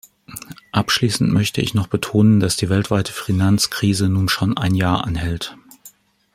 Abschließend 0.71 1.31
möchte 1.31 1.61
ich 1.61 1.75
noch 1.75 1.85
betonen, 1.85 2.39
dass 2.39 2.55
die 2.55 2.69
weltweite 2.69 3.13
Finanzkrise 3.13 4.09
nun 4.09 4.29
schon 4.29 4.57
ein 4.57 4.73
Jahr 4.73 5.03
anhält. 5.05 5.55